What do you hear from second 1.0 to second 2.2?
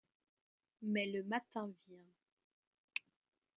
le matin vient…